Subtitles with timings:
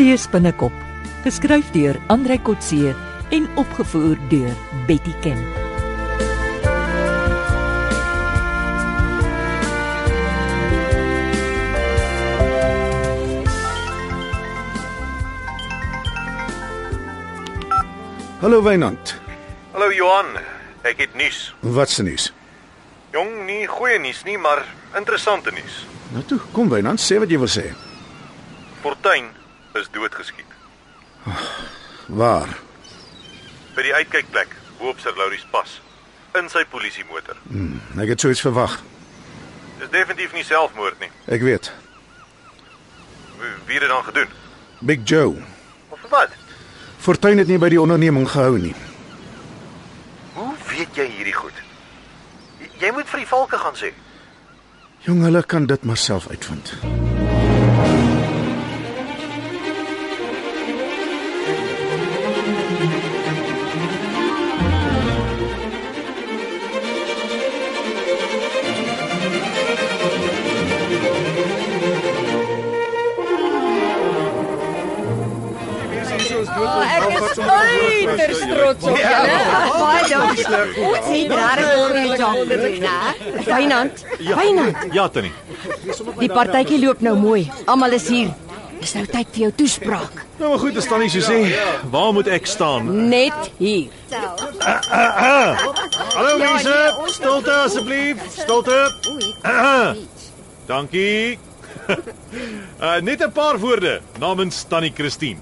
[0.00, 0.72] See spinnekop,
[1.26, 2.94] geskryf deur Andrei Kotse
[3.36, 4.54] en opgevoer deur
[4.86, 5.36] Betty Ken.
[18.40, 19.20] Hallo Wynand.
[19.74, 20.32] Hallo Johan,
[20.80, 21.42] ek het nuus.
[21.60, 22.30] Wat se nuus?
[23.12, 24.64] Jong, nie goeie nuus nie, maar
[24.96, 25.84] interessante nuus.
[26.16, 27.66] Nou toe, kom Wynand, sê wat jy wil sê.
[28.80, 29.28] Fortuin
[29.78, 30.46] is doodgeskiet
[32.20, 32.48] Waar?
[33.76, 35.76] by die uitkykplek bo op Sir Laurie se pas
[36.38, 37.36] in sy polisiemotor.
[37.50, 38.76] Hm, ek het so iets verwag.
[39.80, 41.08] Dis definitief nie selfmoord nie.
[41.26, 41.70] Ek weet.
[43.40, 44.30] Wie wie het dit dan gedoen?
[44.80, 45.34] Big Joe.
[45.90, 46.34] Of wat?
[47.02, 48.74] Fortuin het nie by die onderneming gehou nie.
[50.36, 51.56] Hoe weet jy hierdie goed?
[52.80, 53.90] Jy moet vir die valke gaan sê.
[55.06, 56.74] Jong, hulle kan dit maar self uitvind.
[56.84, 58.09] Ek
[78.10, 79.38] uiters trots op julle.
[79.78, 80.46] Baie dankie.
[80.84, 83.54] Ons het regtig 'n goeie job gedoen, hè?
[83.56, 84.04] Wynand.
[84.18, 84.76] Wynand.
[84.92, 85.32] Ja, Tannie.
[86.18, 87.50] Die partytjie loop nou mooi.
[87.64, 88.28] Almal is hier.
[88.80, 90.22] Dis nou tyd vir jou toespraak.
[90.38, 91.52] Nou maar goed, dit staan nie so sê.
[91.90, 93.08] Waar moet ek staan?
[93.08, 93.88] Net hier.
[96.14, 98.16] Hallo mense, stilte asseblief.
[98.38, 98.78] Stilte.
[100.66, 101.38] Dankie.
[102.80, 105.38] uh, net 'n paar woorde namens Tannie Christine.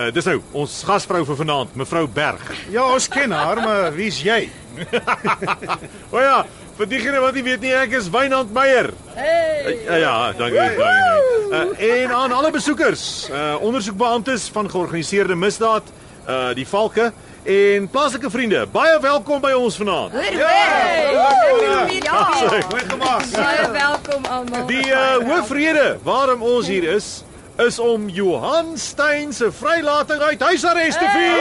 [0.00, 2.40] Uh, dis nou ons gasvrou vir vanaand, mevrou Berg.
[2.72, 4.46] Ja, ons ken haar, maar wie's jy?
[6.14, 6.38] O ja,
[6.78, 8.88] vir diegene wat nie weet nie, ek is Wynand Meyer.
[9.12, 9.74] Hey.
[9.76, 11.50] Uh, ja, dankie, dankie.
[11.50, 15.92] Uh, en aan alle besoekers, uh, ondersoekbeamptes van georganiseerde misdaad,
[16.24, 17.10] uh, die valke
[17.44, 20.16] en plaaslike vriende, baie welkom by ons vanaand.
[20.32, 22.24] Ja.
[22.70, 23.28] Mooi gemaak.
[23.36, 24.64] Baie welkom almal.
[24.70, 27.18] Die uh, hoofrede waarom ons hier is,
[27.66, 31.36] is om Johan Steyn se vrylating uit huisarrest te vier.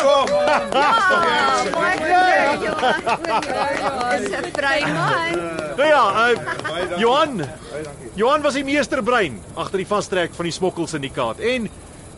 [0.00, 0.26] Kom.
[4.20, 5.42] Dis 'n vryman.
[5.76, 7.42] Nou ja, uh, Johan.
[8.14, 11.68] Johan was die meesterbrein agter die vastrek van die smokkelsyndikaat en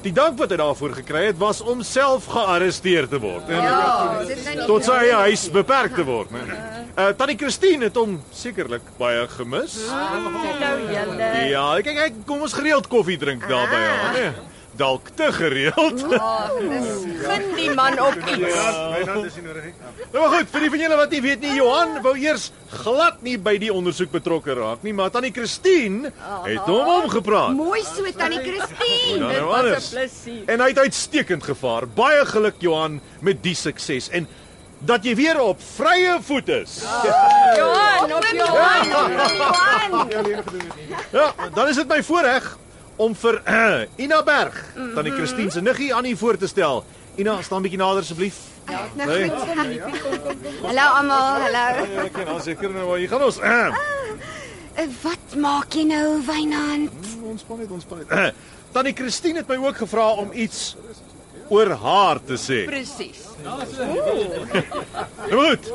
[0.07, 4.67] die dank wat hy daarvoor gekry het was om self gearresteer te word en Ja,
[4.69, 6.43] tot sy eie huis beperk te word, né?
[6.97, 9.79] Uh, Tannie Christine het hom sekerlik baie gemis.
[9.91, 11.31] Nou julle.
[11.51, 14.29] Ja, kyk kyk, kom ons gereeld koffie drink daar by haar, né?
[14.77, 16.03] Dalk te gereeld.
[17.23, 18.57] Gun die man op iets.
[18.93, 19.75] Wynand is nie nodig nie.
[20.13, 22.51] Nou maar goed, vir die van julle wat nie weet nie, Johan wou eers
[22.83, 26.13] glad nie by die ondersoek betrokke raak nie, maar Tannie Christine
[26.45, 27.55] het hom omgepraat.
[27.57, 29.21] Mooi so tannie Christine.
[29.23, 30.43] Nou, nou Was 'n plesier.
[30.47, 31.89] En hy het uitstekend gevaar.
[31.89, 34.29] Baie geluk Johan met die sukses en
[34.79, 36.83] dat jy weer op vrye voet is.
[37.57, 38.85] Johan, op Johan.
[41.13, 42.57] Ja, dan is dit my voorreg
[42.97, 44.59] om vir uh, Ina Berg,
[44.95, 46.85] Tannie Christine se niggie aan u voor te stel.
[47.17, 48.37] Ina, staan bietjie nader asseblief.
[48.67, 49.31] Nou Nee.
[49.31, 49.47] goed.
[50.67, 51.85] Hallo almal, hallo.
[52.05, 53.39] Ek ken al seker nou waar jy gaan ons.
[53.39, 53.71] Uh,
[54.77, 56.91] Eh, Wat maak jy nou, Wynand?
[57.25, 58.11] ontspan net, ontspan net.
[58.13, 58.27] Uh,
[58.77, 60.77] Tannie Christine het my ook gevra om iets
[61.49, 62.65] oor haar te sê.
[62.69, 63.23] Presies.
[65.31, 65.71] Nou goed.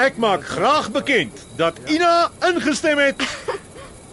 [0.00, 3.22] Ek maak graag bekend dat Ina ingestem het.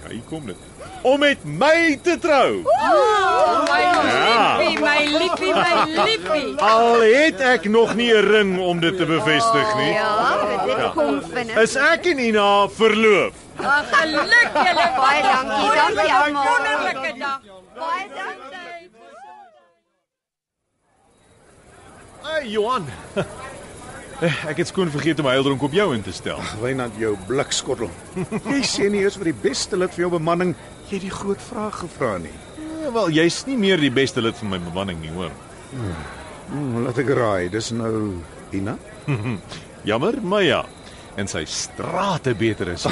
[0.04, 0.58] Ja, hier kom dit.
[1.02, 2.62] Om met my te trou.
[2.62, 4.58] My Ja.
[4.58, 6.60] liefie, my liefie, my liefie.
[6.62, 9.94] Al het ek nog nie 'n ring om dit te bevestig nie.
[9.94, 11.56] Ja, dit kom vinnig.
[11.58, 13.34] Is ek en Ina verloof?
[13.58, 14.88] Ag, geluk julle.
[14.98, 16.44] Baie dankie, dankie almal.
[16.46, 17.40] Wonderlike dag.
[17.76, 18.90] Baie dankie.
[22.24, 22.86] Hey Johan.
[24.52, 26.38] Ek het skoon vergeet om 'n heildronk op jou in te stel.
[26.62, 27.90] Wynand jou blikskottel.
[28.54, 30.56] Jy sê nie eers vir die beste lid van jou bemanning
[30.92, 32.34] jy die groot vraag gevra nie.
[32.82, 35.32] Ja, wel, jy's nie meer die beste lid van my bemanning nie, hoor.
[36.52, 37.94] Hmm, laat ek raai, dis nou
[38.54, 38.78] Ina.
[39.90, 40.62] Jammer, maar ja.
[41.20, 42.86] En sy strate beter is.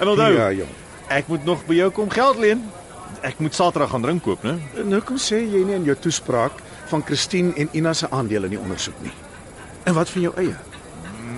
[0.00, 0.68] en onthou, Ja, jong.
[1.08, 2.62] ek moet nog by jou kom geld leen.
[3.26, 4.54] Ek moet Saterdag gaan drink koop, né?
[4.86, 6.52] Nou kom sê jy nie in jou toespraak
[6.88, 9.12] van Christine en Ina se aandele in die ondersoek nie.
[9.84, 10.54] En wat van jou eie?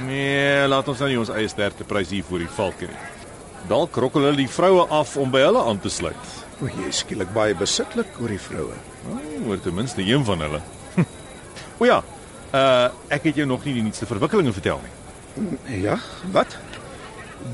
[0.07, 3.01] Nee, laat ons nou nie ons eie sterkte prys hier voor die valke nie.
[3.69, 6.33] Dalk rokkel hulle die vroue af om by hulle aan te sluit.
[6.61, 8.75] O, jy is skielik baie besitlik oor die vroue.
[9.11, 10.61] Oh, oor ten minste een van hulle.
[11.81, 12.03] o ja,
[12.53, 15.81] uh ek het jou nog nie die nuutste verwikkelinge vertel nie.
[15.83, 15.97] Ja,
[16.35, 16.59] wat?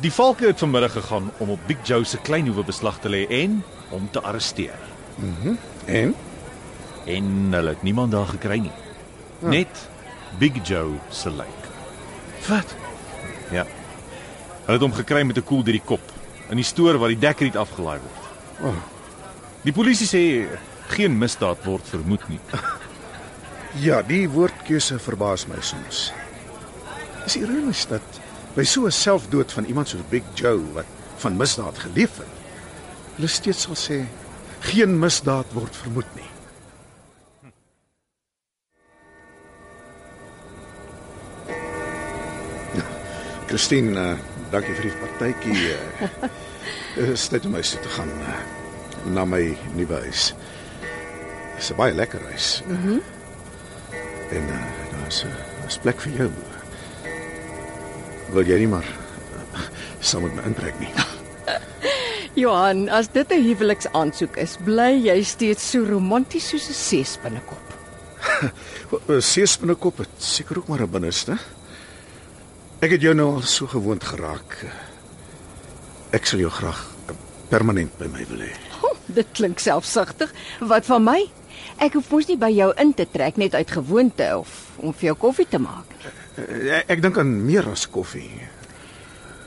[0.02, 3.62] Die valke het vanmiddag gegaan om op Big Joe se kleinhoewe beslag te lê en
[3.90, 4.76] om te arresteer.
[5.87, 6.14] En
[7.08, 8.72] En hulle het niemand daar gekry nie.
[9.40, 9.88] Net
[10.38, 11.64] Big Joe se lijk.
[12.49, 12.75] wat?
[13.50, 13.64] Ja.
[14.68, 16.12] Hulle het hom gekry met 'n koel deur die kop
[16.52, 18.24] in die stoor waar die dekkeriet afgelaai word.
[18.60, 18.76] Oh.
[19.64, 20.20] Die polisie sê
[20.92, 22.40] geen misdaad word vermoed nie.
[23.80, 26.12] Ja, die woordkeuse verbaas my soms.
[27.26, 28.02] Is ironies dat
[28.56, 30.86] by so 'n selfdood van iemand soos Big Joe wat
[31.16, 32.32] van misdaad geleef het,
[33.16, 34.04] hulle steeds sal sê
[34.60, 36.30] geen misdaad word vermoed nie.
[42.74, 42.84] Ja,
[43.46, 45.72] Christine, uh, dankie vir die partytjie.
[46.98, 48.38] Uh, is dit om huis toe te gaan uh,
[49.14, 49.40] na my
[49.76, 50.32] nuwe huis.
[51.56, 52.62] Dis 'n baie lekker huis.
[52.66, 52.98] Mhm.
[54.34, 56.30] En uh, daar's 'n plek vir jou.
[58.32, 58.88] Wil jy nie maar
[59.54, 59.60] uh,
[60.00, 60.92] saam met my intrek nie?
[62.42, 67.64] Johan, as dit 'n huweliksaansoek is, bly jy steeds so romanties soos 'n seespinnekop.
[69.32, 71.38] Sees binnekop het seker ook maar 'n binneste.
[72.78, 74.54] Ek het jou nou al so gewoond geraak.
[76.14, 76.78] Ek sal jou graag
[77.50, 78.52] permanent by my wil hê.
[78.86, 80.30] Oh, dit klink selfsugtig.
[80.60, 81.19] Wat van my?
[81.82, 85.10] Ek hoef mos nie by jou in te trek net uit gewoonte of om vir
[85.10, 85.90] jou koffie te maak.
[86.38, 88.28] Uh, Ek, ek dink aan meer as koffie.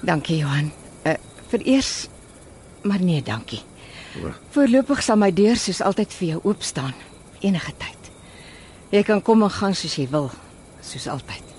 [0.03, 0.73] Dankie Johan.
[1.07, 1.15] Uh,
[1.53, 2.09] vereers
[2.83, 3.61] maar nee, dankie.
[4.19, 4.33] O.
[4.55, 6.93] Voorlopig sal my deur soos altyd vir jou oop staan
[7.45, 8.11] enige tyd.
[8.91, 10.27] Jy kan kom en gaan soos jy wil,
[10.83, 11.50] soos altyd.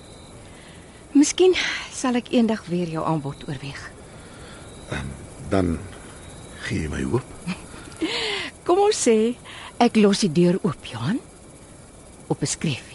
[1.13, 1.53] Miskien
[1.93, 3.81] sal ek eendag weer jou aanbod oorweeg.
[5.53, 5.77] Dan
[6.65, 7.27] gee jy my hoop.
[8.65, 9.35] Kom ons sê
[9.83, 11.21] ek los die deur oop, Johan.
[12.27, 12.92] Op 'n skreefie.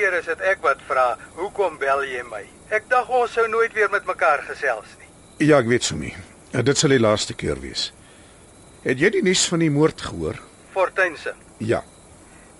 [0.00, 3.72] Keer is dit ek wat vra, "Hoekom bel jy my?" Ek dink ons sou nooit
[3.72, 5.08] weer met mekaar gesels nie.
[5.48, 6.14] Ja, ek weet Sumi.
[6.52, 7.92] Uh, dit sal die laaste keer wees.
[8.82, 10.38] Het jy die nuus van die moord gehoor?
[10.72, 11.34] Fortuinse.
[11.58, 11.82] Ja.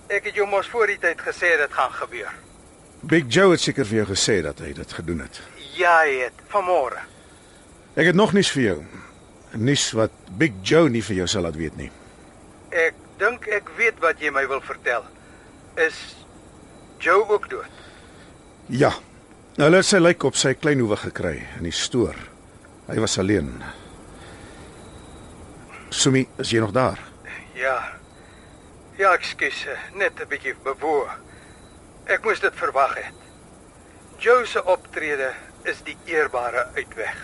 [0.07, 2.31] Ek het jou mos voor die tyd gesê dit gaan gebeur.
[3.01, 5.41] Big Joe het seker vir jou gesê dat hy dit gedoen het.
[5.75, 7.01] Ja, hy het vanmôre.
[7.95, 8.85] Ek het nog nuus vir jou.
[9.57, 11.89] Nuus wat Big Joe nie vir jou sal laat weet nie.
[12.71, 15.03] Ek dink ek weet wat jy my wil vertel.
[15.75, 16.20] Is
[17.01, 17.65] Joe ook dood?
[18.65, 18.91] Ja.
[19.55, 22.15] Hulle het sy lijk op sy klein hoewe gekry in die stoor.
[22.87, 23.49] Hy was alleen.
[25.89, 27.01] Sumi, is jy nog daar?
[27.57, 27.77] Ja.
[28.99, 29.65] Ja, ekskuus,
[29.97, 31.09] net 'n bietjie bewoe.
[32.05, 33.17] Ek moes dit verwag het.
[34.19, 37.17] Joe se optrede is die eerbare uitweg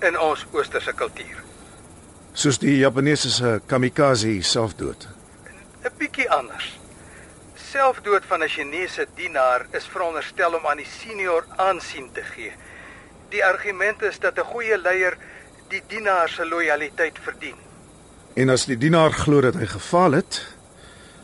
[0.00, 1.44] in ons oosterse kultuur.
[2.32, 5.08] Soos die Japaneese se kamikaze selfdood.
[5.84, 6.78] 'n Bietjie anders.
[7.72, 12.52] Selfdood van 'n Chinese dienaar is veronderstel om aan die senior aansien te gee.
[13.28, 15.16] Die argument is dat 'n goeie leier
[15.68, 17.56] die dienaar se lojaliteit verdien.
[18.34, 20.46] En as die dienaar glo dat hy gefaal het,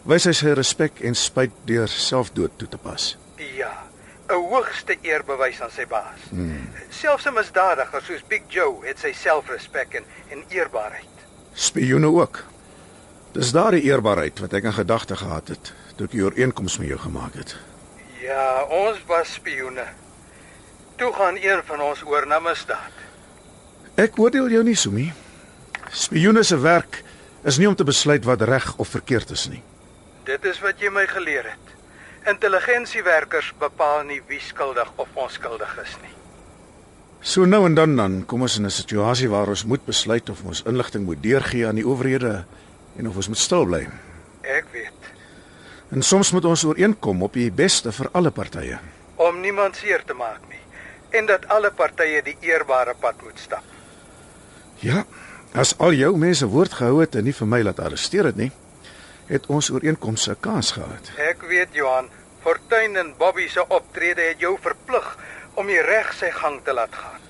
[0.02, 3.16] wys hy sy respek en spyt deur selfdood toe te pas.
[3.36, 3.84] Ja,
[4.28, 6.20] 'n hoogste eerbewys aan sy baas.
[6.30, 6.70] Hmm.
[6.90, 11.16] Selfs 'n misdadiger soos Big Joe het sy selfrespek en, en eerbaarheid.
[11.52, 12.44] Spioene ook.
[13.32, 16.98] Dis daardie eerbaarheid wat ek in gedagte gehad het toe ek die ooreenkoms met jou
[16.98, 17.56] gemaak het.
[18.22, 19.86] Ja, ons was spioene.
[20.96, 22.94] Toe gaan een van ons oor na misdaad.
[24.00, 25.12] Ek oordeel jou nie, Sumi.
[25.92, 27.02] Spioene se werk
[27.44, 29.62] is nie om te besluit wat reg of verkeerd is nie.
[30.24, 31.72] Dit is wat jy my geleer het.
[32.30, 36.14] Intelligensiewerkers bepaal nie wie skuldig of onskuldig is nie.
[37.22, 40.42] So nou en dan dan kom ons in 'n situasie waar ons moet besluit of
[40.44, 42.44] ons inligting moet deurgee aan die owerhede
[42.96, 43.88] en of ons moet stil bly.
[45.92, 48.78] En soms moet ons ooreenkom op die beste vir alle partye.
[49.20, 50.60] Om niemand seer te maak nie
[51.12, 53.64] en dat alle partye die eerbare pad moet stap.
[54.80, 55.04] Ja,
[55.52, 58.48] as al jou mense woord gehou het en nie vir my laat arresteer het nie,
[59.28, 61.12] het ons ooreenkoms 'n kans gehad.
[61.18, 62.08] Ek weet Johan,
[62.42, 65.18] Fortuin en Bobby se optrede het jou verplig
[65.54, 67.20] om die reg sy gang te laat gaan.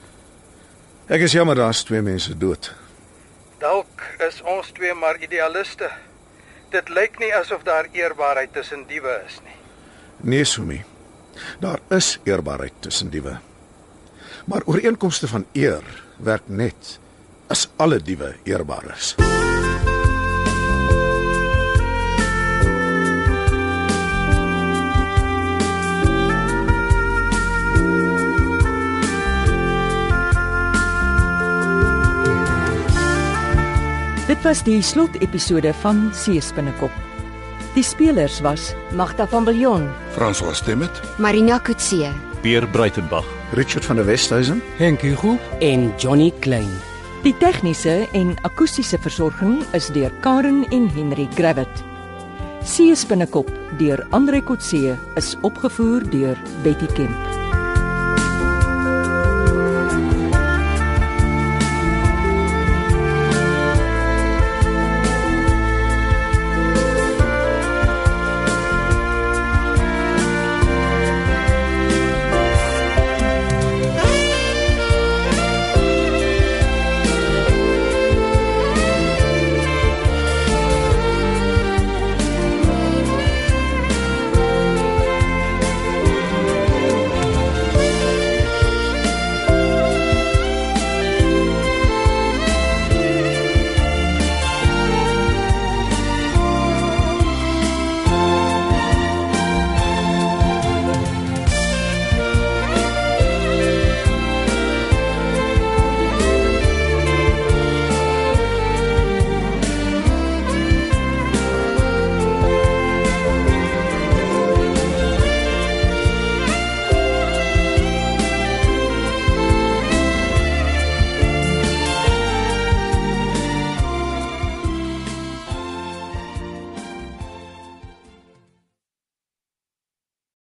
[1.07, 2.75] Ek is jammer daar's twee mense dood.
[3.59, 5.91] Dalk is ons twee maar idealiste.
[6.73, 9.57] Dit lyk nie asof daar eerbaarheid tussen diewe is nie.
[10.17, 10.85] Nee, Sumi.
[11.61, 13.37] Daar is eerbaarheid tussen diewe.
[14.47, 15.83] Maar ooreenkomste van eer
[16.17, 16.99] werk net
[17.47, 19.15] as alle diewe eerbaar is.
[34.33, 36.93] Dit was die slotepisode van Seespinnekop.
[37.75, 42.09] Die spelers was Magda van Biljon, François Stemmet, Marina Kutse
[42.41, 43.29] Peer Breitenberg.
[43.53, 46.71] Richard van der Westhuizen, Henk Hugo en Johnny Klein.
[47.23, 51.85] die tegniese en akoestiese versorging is deur Karen en Henry Gravett.
[52.65, 57.62] Seespinnekop deur Andre Kotse is opgevoer deur Betty Kemp.